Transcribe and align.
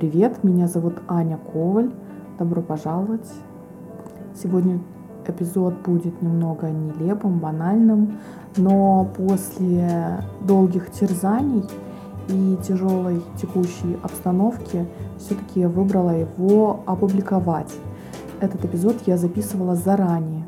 привет! 0.00 0.42
Меня 0.42 0.66
зовут 0.66 0.94
Аня 1.08 1.38
Коваль. 1.52 1.90
Добро 2.38 2.62
пожаловать. 2.62 3.28
Сегодня 4.34 4.80
эпизод 5.26 5.74
будет 5.84 6.22
немного 6.22 6.70
нелепым, 6.70 7.38
банальным, 7.38 8.18
но 8.56 9.10
после 9.14 10.24
долгих 10.40 10.90
терзаний 10.90 11.64
и 12.28 12.56
тяжелой 12.66 13.20
текущей 13.38 13.98
обстановки 14.02 14.86
все-таки 15.18 15.60
я 15.60 15.68
выбрала 15.68 16.16
его 16.16 16.80
опубликовать. 16.86 17.74
Этот 18.40 18.64
эпизод 18.64 18.96
я 19.04 19.18
записывала 19.18 19.74
заранее. 19.74 20.46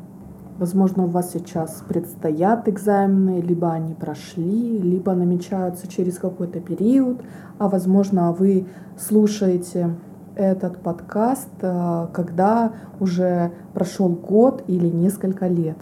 Возможно, 0.63 1.03
у 1.03 1.07
вас 1.07 1.33
сейчас 1.33 1.83
предстоят 1.89 2.69
экзамены, 2.69 3.41
либо 3.41 3.73
они 3.73 3.93
прошли, 3.93 4.77
либо 4.79 5.13
намечаются 5.13 5.89
через 5.89 6.17
какой-то 6.17 6.61
период, 6.61 7.21
а 7.59 7.67
возможно, 7.67 8.31
вы 8.31 8.67
слушаете 8.97 9.89
этот 10.35 10.77
подкаст, 10.77 11.49
э, 11.59 12.07
когда 12.13 12.71
уже 13.01 13.51
прошел 13.73 14.07
год 14.07 14.63
или 14.67 14.87
несколько 14.87 15.47
лет. 15.47 15.75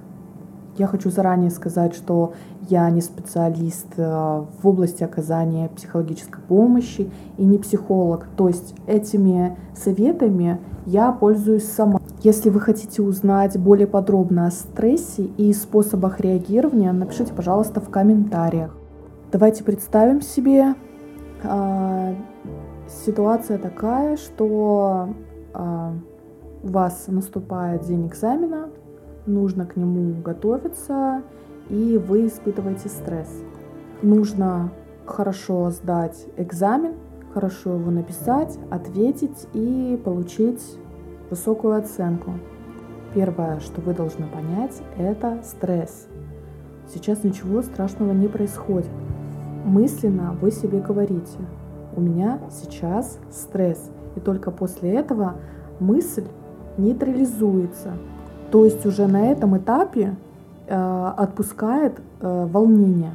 Я 0.80 0.88
хочу 0.88 1.12
заранее 1.12 1.52
сказать, 1.52 1.93
что 1.93 2.34
я 2.68 2.90
не 2.90 3.02
специалист 3.02 3.85
э, 3.98 4.04
в 4.63 4.68
области 4.68 5.04
оказания 5.04 5.70
психологической 5.70 6.41
помощи 6.41 7.12
и 7.38 7.45
не 7.45 7.59
психолог. 7.59 8.26
То 8.35 8.48
есть 8.48 8.73
этими 8.88 9.55
советами 9.76 10.59
я 10.88 11.12
пользуюсь 11.12 11.71
сама. 11.71 12.01
Если 12.23 12.52
вы 12.52 12.59
хотите 12.59 13.02
узнать 13.02 13.57
более 13.57 13.88
подробно 13.88 14.45
о 14.45 14.52
стрессе 14.52 15.23
и 15.38 15.52
способах 15.53 16.20
реагирования, 16.20 16.91
напишите, 16.91 17.34
пожалуйста, 17.34 17.81
в 17.81 17.89
комментариях. 17.89 18.77
Давайте 19.31 19.63
представим 19.63 20.21
себе 20.21 20.76
э, 21.41 22.15
ситуация 22.88 23.57
такая, 23.57 24.17
что 24.17 25.15
э, 25.52 25.91
у 26.62 26.67
вас 26.67 27.05
наступает 27.07 27.85
день 27.85 28.05
экзамена, 28.05 28.70
нужно 29.26 29.65
к 29.65 29.76
нему 29.76 30.21
готовиться, 30.21 31.24
и 31.70 31.98
вы 31.98 32.27
испытываете 32.27 32.90
стресс. 32.90 33.31
Нужно 34.03 34.71
хорошо 35.07 35.71
сдать 35.71 36.27
экзамен, 36.37 36.93
хорошо 37.34 37.77
его 37.77 37.90
написать, 37.90 38.59
ответить 38.70 39.48
и 39.53 39.99
получить 40.05 40.62
высокую 41.32 41.76
оценку. 41.76 42.34
Первое, 43.15 43.60
что 43.60 43.82
вы 43.82 43.93
должны 43.93 44.27
понять, 44.27 44.82
это 44.98 45.40
стресс. 45.43 46.07
Сейчас 46.93 47.24
ничего 47.24 47.62
страшного 47.62 48.12
не 48.12 48.27
происходит. 48.27 48.90
Мысленно 49.65 50.37
вы 50.41 50.52
себе 50.52 50.79
говорите, 50.79 51.40
у 51.96 52.02
меня 52.02 52.40
сейчас 52.52 53.18
стресс. 53.32 53.90
И 54.15 54.20
только 54.20 54.52
после 54.52 54.93
этого 54.93 55.35
мысль 55.79 56.26
нейтрализуется. 56.77 57.93
То 58.52 58.65
есть 58.65 58.85
уже 58.85 59.07
на 59.07 59.32
этом 59.32 59.57
этапе 59.57 60.15
э, 60.68 61.13
отпускает 61.18 62.02
э, 62.20 62.48
волнение. 62.52 63.13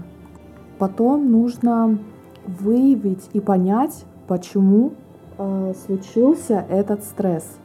Потом 0.78 1.30
нужно 1.30 1.98
выявить 2.46 3.28
и 3.32 3.40
понять, 3.40 4.04
почему 4.26 4.92
э, 5.36 5.72
случился 5.86 6.64
этот 6.68 7.04
стресс. 7.04 7.58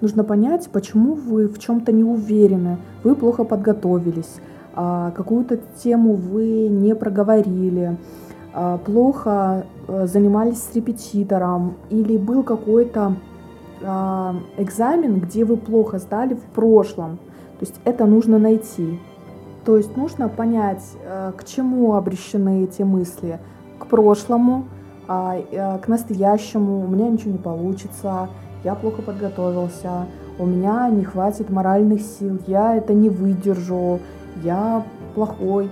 Нужно 0.00 0.24
понять, 0.24 0.68
почему 0.70 1.14
вы 1.14 1.48
в 1.48 1.58
чем-то 1.58 1.90
не 1.90 2.04
уверены, 2.04 2.76
вы 3.02 3.14
плохо 3.14 3.44
подготовились, 3.44 4.36
э, 4.76 5.10
какую-то 5.14 5.58
тему 5.82 6.14
вы 6.14 6.68
не 6.68 6.94
проговорили, 6.94 7.96
э, 8.54 8.78
плохо 8.84 9.66
э, 9.88 10.06
занимались 10.06 10.62
с 10.62 10.74
репетитором 10.74 11.76
или 11.88 12.18
был 12.18 12.42
какой-то 12.42 13.16
э, 13.80 14.32
экзамен, 14.58 15.20
где 15.20 15.46
вы 15.46 15.56
плохо 15.56 15.98
сдали 15.98 16.34
в 16.34 16.42
прошлом. 16.54 17.18
То 17.58 17.64
есть 17.64 17.80
это 17.84 18.04
нужно 18.04 18.38
найти. 18.38 19.00
То 19.64 19.78
есть 19.78 19.96
нужно 19.96 20.28
понять, 20.28 20.84
э, 21.04 21.32
к 21.36 21.44
чему 21.44 21.94
обращены 21.94 22.64
эти 22.64 22.82
мысли. 22.82 23.40
К 23.78 23.86
прошлому, 23.86 24.66
а, 25.08 25.36
э, 25.38 25.78
к 25.78 25.88
настоящему. 25.88 26.84
У 26.84 26.86
меня 26.86 27.08
ничего 27.08 27.32
не 27.32 27.38
получится, 27.38 28.28
я 28.64 28.74
плохо 28.74 29.02
подготовился, 29.02 30.06
у 30.38 30.46
меня 30.46 30.88
не 30.90 31.04
хватит 31.04 31.50
моральных 31.50 32.02
сил, 32.02 32.38
я 32.46 32.76
это 32.76 32.92
не 32.92 33.08
выдержу, 33.08 34.00
я 34.42 34.84
плохой. 35.14 35.70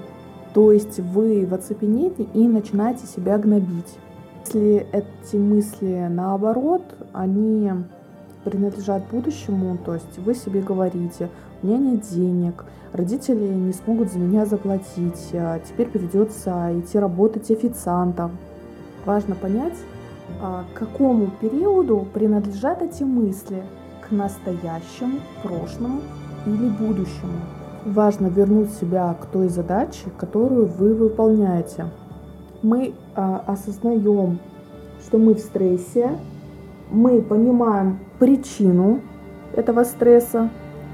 То 0.54 0.72
есть 0.72 1.00
вы 1.00 1.46
в 1.46 1.52
оцепенении 1.52 2.28
и 2.32 2.46
начинаете 2.46 3.06
себя 3.06 3.38
гнобить. 3.38 3.98
Если 4.44 4.86
эти 4.92 5.36
мысли 5.36 6.06
наоборот, 6.08 6.82
они 7.12 7.72
принадлежат 8.44 9.02
будущему, 9.10 9.78
то 9.84 9.94
есть 9.94 10.18
вы 10.18 10.34
себе 10.34 10.60
говорите, 10.60 11.30
у 11.62 11.66
меня 11.66 11.78
нет 11.78 12.02
денег, 12.02 12.64
родители 12.92 13.48
не 13.48 13.72
смогут 13.72 14.12
за 14.12 14.18
меня 14.18 14.46
заплатить, 14.46 15.30
а 15.32 15.58
теперь 15.58 15.88
придется 15.88 16.70
идти 16.78 16.98
работать 16.98 17.50
официантом. 17.50 18.36
Важно 19.06 19.34
понять, 19.34 19.74
к 20.40 20.78
какому 20.78 21.28
периоду 21.40 22.06
принадлежат 22.12 22.82
эти 22.82 23.02
мысли, 23.02 23.62
к 24.00 24.10
настоящему, 24.10 25.20
прошлому 25.42 26.00
или 26.46 26.68
будущему. 26.68 27.40
Важно 27.84 28.26
вернуть 28.28 28.70
себя 28.72 29.14
к 29.20 29.26
той 29.26 29.48
задаче, 29.48 30.10
которую 30.16 30.66
вы 30.66 30.94
выполняете. 30.94 31.86
Мы 32.62 32.94
а, 33.14 33.44
осознаем, 33.46 34.38
что 35.06 35.18
мы 35.18 35.34
в 35.34 35.38
стрессе, 35.38 36.18
мы 36.90 37.20
понимаем 37.20 37.98
причину 38.18 39.00
этого 39.54 39.84
стресса, 39.84 40.50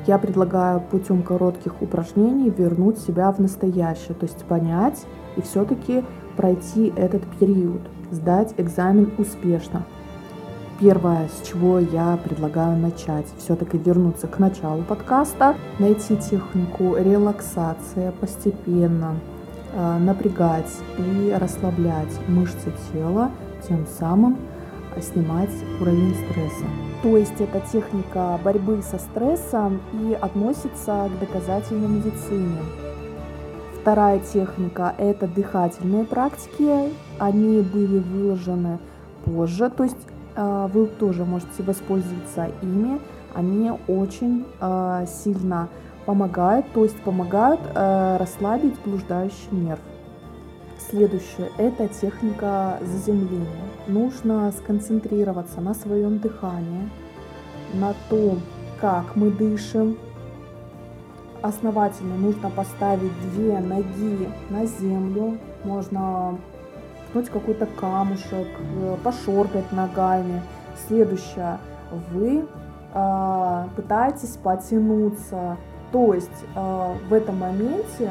я 0.06 0.19
предлагаю 0.19 0.80
путем 0.80 1.22
коротких 1.22 1.82
упражнений 1.82 2.50
вернуть 2.50 2.98
себя 2.98 3.30
в 3.30 3.38
настоящее, 3.38 4.14
то 4.14 4.26
есть 4.26 4.44
понять 4.44 5.04
и 5.36 5.42
все-таки 5.42 6.02
пройти 6.36 6.92
этот 6.96 7.22
период, 7.38 7.80
сдать 8.10 8.54
экзамен 8.56 9.10
успешно. 9.19 9.84
Первое, 10.78 11.28
с 11.28 11.47
чего 11.47 11.78
я 11.78 12.19
предлагаю 12.25 12.78
начать, 12.78 13.26
все-таки 13.38 13.76
вернуться 13.76 14.26
к 14.26 14.38
началу 14.38 14.82
подкаста, 14.82 15.56
найти 15.78 16.16
технику 16.16 16.97
релаксации 16.97 18.12
постепенно, 18.19 19.16
э, 19.75 19.99
напрягать 19.99 20.70
и 20.97 21.37
расслаблять 21.38 22.19
мышцы 22.28 22.72
тела, 22.93 23.31
тем 23.69 23.87
самым 23.99 24.38
снимать 25.00 25.50
уровень 25.81 26.15
стресса. 26.15 26.65
То 27.03 27.16
есть 27.16 27.41
это 27.41 27.60
техника 27.72 28.38
борьбы 28.43 28.82
со 28.82 28.99
стрессом 28.99 29.81
и 29.93 30.16
относится 30.20 31.09
к 31.09 31.20
доказательной 31.20 31.88
медицине. 31.88 32.59
Вторая 33.80 34.18
техника– 34.18 34.94
это 34.98 35.26
дыхательные 35.26 36.04
практики. 36.04 36.92
Они 37.18 37.62
были 37.62 37.98
выложены 37.98 38.78
позже, 39.24 39.70
то 39.70 39.84
есть 39.84 39.96
э, 40.36 40.68
вы 40.70 40.86
тоже 40.86 41.24
можете 41.24 41.62
воспользоваться 41.62 42.50
ими. 42.60 43.00
Они 43.34 43.72
очень 43.88 44.44
э, 44.60 45.06
сильно 45.08 45.69
помогают, 46.04 46.70
то 46.74 46.84
есть 46.84 47.00
помогают 47.00 47.60
э, 47.74 48.19
расслабить 48.19 48.74
блуждающий 48.84 49.48
нерв. 49.50 49.80
Следующее– 50.90 51.50
это 51.56 51.88
техника 51.88 52.78
заземления. 52.82 53.46
Нужно 53.86 54.52
сконцентрироваться 54.58 55.62
на 55.62 55.72
своем 55.72 56.19
дыхании, 56.19 56.90
на 57.72 57.94
том, 58.10 58.40
как 58.78 59.16
мы 59.16 59.30
дышим. 59.30 59.96
Основательно 61.42 62.16
нужно 62.16 62.50
поставить 62.50 63.12
две 63.32 63.58
ноги 63.60 64.28
на 64.50 64.66
землю. 64.66 65.38
Можно 65.64 66.38
пнуть 67.12 67.30
какой-то 67.30 67.66
камушек, 67.66 68.48
пошоркать 69.02 69.72
ногами. 69.72 70.42
Следующее. 70.87 71.58
Вы 72.12 72.46
э, 72.94 73.64
пытаетесь 73.75 74.37
потянуться. 74.42 75.56
То 75.92 76.14
есть 76.14 76.28
э, 76.54 76.94
в 77.08 77.12
этом 77.12 77.38
моменте 77.38 78.10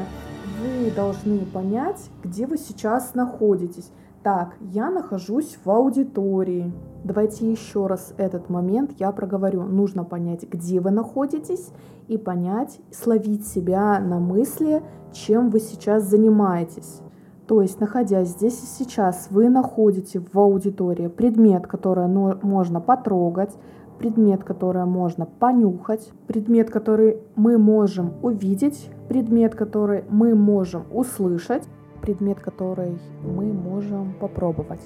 вы 0.60 0.90
должны 0.90 1.46
понять, 1.46 2.10
где 2.22 2.46
вы 2.46 2.58
сейчас 2.58 3.14
находитесь. 3.14 3.90
Так, 4.22 4.54
я 4.60 4.90
нахожусь 4.90 5.56
в 5.64 5.70
аудитории. 5.70 6.70
Давайте 7.04 7.50
еще 7.50 7.86
раз 7.86 8.12
этот 8.18 8.50
момент 8.50 8.92
я 8.98 9.12
проговорю. 9.12 9.62
Нужно 9.62 10.04
понять, 10.04 10.46
где 10.46 10.78
вы 10.80 10.90
находитесь 10.90 11.70
и 12.06 12.18
понять, 12.18 12.80
словить 12.90 13.46
себя 13.46 13.98
на 13.98 14.18
мысли, 14.18 14.82
чем 15.12 15.48
вы 15.48 15.58
сейчас 15.60 16.02
занимаетесь. 16.02 17.00
То 17.46 17.62
есть, 17.62 17.80
находясь 17.80 18.28
здесь 18.28 18.62
и 18.62 18.66
сейчас, 18.66 19.28
вы 19.30 19.48
находите 19.48 20.20
в 20.20 20.38
аудитории 20.38 21.08
предмет, 21.08 21.66
который 21.66 22.06
можно 22.06 22.78
потрогать, 22.78 23.56
предмет, 23.98 24.44
который 24.44 24.84
можно 24.84 25.24
понюхать, 25.24 26.12
предмет, 26.26 26.68
который 26.70 27.22
мы 27.36 27.56
можем 27.56 28.12
увидеть, 28.20 28.90
предмет, 29.08 29.54
который 29.54 30.04
мы 30.10 30.34
можем 30.34 30.84
услышать, 30.92 31.64
предмет, 32.00 32.40
который 32.40 32.98
мы 33.22 33.52
можем 33.52 34.14
попробовать. 34.20 34.80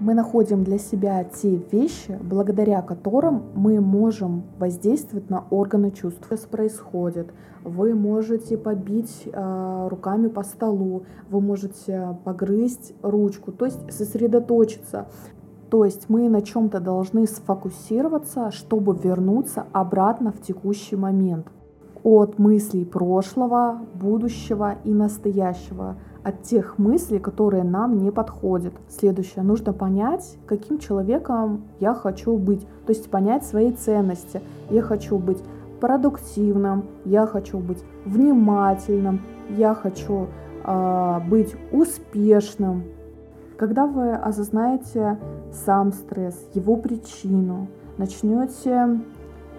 Мы 0.00 0.14
находим 0.14 0.64
для 0.64 0.78
себя 0.78 1.22
те 1.24 1.56
вещи, 1.70 2.18
благодаря 2.22 2.80
которым 2.80 3.42
мы 3.54 3.80
можем 3.82 4.44
воздействовать 4.58 5.28
на 5.28 5.44
органы 5.50 5.90
чувств. 5.90 6.24
Что 6.24 6.48
происходит? 6.48 7.34
Вы 7.64 7.94
можете 7.94 8.56
побить 8.56 9.28
э, 9.30 9.88
руками 9.90 10.28
по 10.28 10.42
столу, 10.42 11.04
вы 11.28 11.42
можете 11.42 12.16
погрызть 12.24 12.94
ручку, 13.02 13.52
то 13.52 13.66
есть 13.66 13.92
сосредоточиться. 13.92 15.06
То 15.70 15.84
есть 15.84 16.08
мы 16.08 16.30
на 16.30 16.40
чем-то 16.40 16.80
должны 16.80 17.26
сфокусироваться, 17.26 18.50
чтобы 18.50 18.96
вернуться 18.96 19.66
обратно 19.72 20.32
в 20.32 20.40
текущий 20.40 20.96
момент. 20.96 21.46
От 22.02 22.38
мыслей 22.38 22.84
прошлого, 22.84 23.80
будущего 23.94 24.76
и 24.84 24.92
настоящего. 24.92 25.96
От 26.22 26.42
тех 26.42 26.78
мыслей, 26.78 27.18
которые 27.18 27.64
нам 27.64 27.98
не 27.98 28.10
подходят. 28.10 28.74
Следующее. 28.88 29.42
Нужно 29.42 29.72
понять, 29.72 30.36
каким 30.46 30.78
человеком 30.78 31.64
я 31.78 31.94
хочу 31.94 32.36
быть. 32.36 32.66
То 32.86 32.92
есть 32.92 33.10
понять 33.10 33.44
свои 33.44 33.72
ценности. 33.72 34.40
Я 34.70 34.82
хочу 34.82 35.18
быть 35.18 35.42
продуктивным, 35.80 36.84
я 37.04 37.26
хочу 37.26 37.58
быть 37.58 37.82
внимательным, 38.04 39.22
я 39.56 39.74
хочу 39.74 40.28
э, 40.64 41.20
быть 41.28 41.54
успешным, 41.72 42.84
когда 43.60 43.86
вы 43.86 44.12
осознаете 44.12 45.18
сам 45.52 45.92
стресс, 45.92 46.34
его 46.54 46.76
причину, 46.76 47.68
начнете 47.98 49.00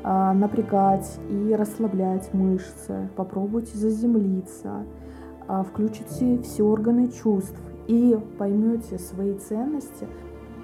напрягать 0.04 1.20
и 1.30 1.56
расслаблять 1.56 2.34
мышцы, 2.34 3.10
попробуйте 3.16 3.78
заземлиться, 3.78 4.84
э, 5.48 5.64
включите 5.70 6.42
все 6.42 6.64
органы 6.64 7.10
чувств 7.10 7.60
и 7.88 8.18
поймете 8.38 8.98
свои 8.98 9.34
ценности, 9.34 10.08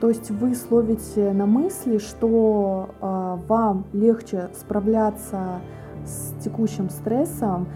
то 0.01 0.09
есть 0.09 0.29
вы 0.31 0.55
словите 0.55 1.33
на 1.33 1.45
мысли, 1.45 1.97
что 1.97 2.89
э, 2.99 3.37
вам 3.47 3.85
легче 3.93 4.49
справляться 4.53 5.61
с 6.05 6.41
текущим 6.43 6.89
стрессом, 6.89 7.67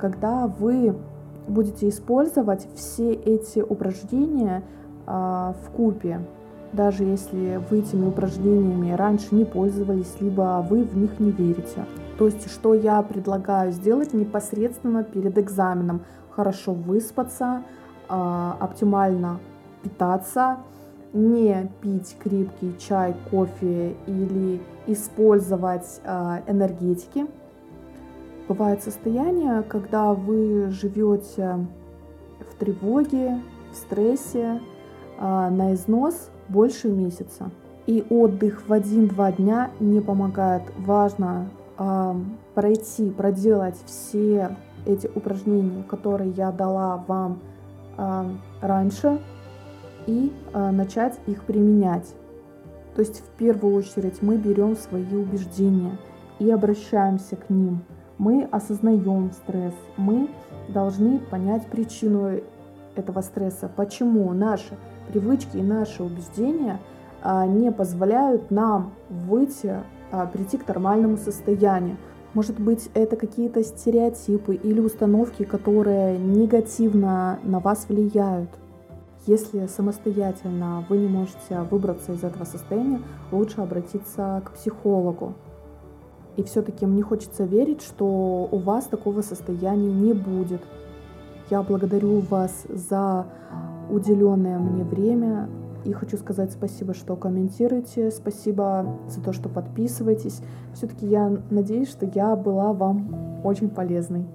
когда 0.00 0.46
вы 0.46 0.94
будете 1.46 1.88
использовать 1.88 2.66
все 2.74 3.12
эти 3.12 3.60
упражнения 3.60 4.62
а, 5.06 5.54
в 5.64 5.70
купе, 5.70 6.20
даже 6.72 7.04
если 7.04 7.60
вы 7.70 7.80
этими 7.80 8.06
упражнениями 8.06 8.92
раньше 8.92 9.34
не 9.34 9.44
пользовались, 9.44 10.16
либо 10.20 10.66
вы 10.68 10.84
в 10.84 10.96
них 10.96 11.20
не 11.20 11.30
верите. 11.30 11.84
То 12.18 12.26
есть, 12.26 12.50
что 12.50 12.74
я 12.74 13.02
предлагаю 13.02 13.72
сделать 13.72 14.14
непосредственно 14.14 15.04
перед 15.04 15.38
экзаменом? 15.38 16.02
Хорошо 16.30 16.72
выспаться, 16.72 17.62
а, 18.08 18.56
оптимально 18.58 19.38
питаться, 19.82 20.58
не 21.12 21.70
пить 21.82 22.16
крепкий 22.22 22.74
чай, 22.78 23.14
кофе 23.30 23.94
или 24.06 24.62
использовать 24.86 26.00
а, 26.04 26.42
энергетики. 26.46 27.26
Бывает 28.48 28.82
состояние, 28.82 29.62
когда 29.62 30.14
вы 30.14 30.70
живете 30.70 31.66
в 32.40 32.54
тревоге, 32.58 33.40
в 33.72 33.76
стрессе, 33.76 34.60
а, 35.18 35.50
на 35.50 35.74
износ 35.74 36.31
больше 36.48 36.88
месяца. 36.88 37.50
И 37.86 38.04
отдых 38.10 38.68
в 38.68 38.72
один-два 38.72 39.32
дня 39.32 39.70
не 39.80 40.00
помогает. 40.00 40.62
Важно 40.78 41.48
э, 41.78 42.14
пройти, 42.54 43.10
проделать 43.10 43.76
все 43.86 44.56
эти 44.86 45.08
упражнения, 45.14 45.82
которые 45.84 46.30
я 46.30 46.52
дала 46.52 47.04
вам 47.08 47.40
э, 47.98 48.24
раньше, 48.60 49.20
и 50.06 50.32
э, 50.52 50.70
начать 50.70 51.18
их 51.26 51.44
применять. 51.44 52.14
То 52.94 53.00
есть 53.00 53.20
в 53.20 53.28
первую 53.38 53.74
очередь 53.74 54.20
мы 54.22 54.36
берем 54.36 54.76
свои 54.76 55.14
убеждения 55.14 55.98
и 56.38 56.50
обращаемся 56.50 57.36
к 57.36 57.48
ним. 57.48 57.80
Мы 58.18 58.48
осознаем 58.50 59.32
стресс, 59.32 59.74
мы 59.96 60.28
должны 60.68 61.18
понять 61.18 61.66
причину 61.66 62.40
этого 62.94 63.20
стресса, 63.20 63.70
почему 63.74 64.32
наши 64.32 64.76
привычки 65.08 65.56
и 65.56 65.62
наши 65.62 66.02
убеждения 66.02 66.80
а, 67.22 67.46
не 67.46 67.70
позволяют 67.70 68.50
нам 68.50 68.92
выйти, 69.08 69.76
а, 70.10 70.26
прийти 70.26 70.58
к 70.58 70.66
нормальному 70.66 71.16
состоянию. 71.16 71.96
Может 72.34 72.58
быть, 72.58 72.88
это 72.94 73.16
какие-то 73.16 73.62
стереотипы 73.62 74.54
или 74.54 74.80
установки, 74.80 75.44
которые 75.44 76.18
негативно 76.18 77.38
на 77.42 77.60
вас 77.60 77.86
влияют. 77.88 78.50
Если 79.26 79.66
самостоятельно 79.66 80.84
вы 80.88 80.98
не 80.98 81.08
можете 81.08 81.60
выбраться 81.70 82.12
из 82.12 82.24
этого 82.24 82.44
состояния, 82.44 83.00
лучше 83.30 83.60
обратиться 83.60 84.42
к 84.44 84.52
психологу. 84.52 85.34
И 86.36 86.42
все-таки 86.42 86.86
мне 86.86 87.02
хочется 87.02 87.44
верить, 87.44 87.82
что 87.82 88.48
у 88.50 88.58
вас 88.58 88.86
такого 88.86 89.20
состояния 89.20 89.92
не 89.92 90.12
будет. 90.12 90.62
Я 91.52 91.62
благодарю 91.62 92.20
вас 92.20 92.64
за 92.70 93.26
уделенное 93.90 94.58
мне 94.58 94.84
время. 94.84 95.50
И 95.84 95.92
хочу 95.92 96.16
сказать 96.16 96.50
спасибо, 96.50 96.94
что 96.94 97.14
комментируете, 97.14 98.10
спасибо 98.10 98.86
за 99.06 99.20
то, 99.20 99.34
что 99.34 99.50
подписываетесь. 99.50 100.40
Все-таки 100.72 101.06
я 101.06 101.30
надеюсь, 101.50 101.90
что 101.90 102.06
я 102.14 102.36
была 102.36 102.72
вам 102.72 103.44
очень 103.44 103.68
полезной. 103.68 104.26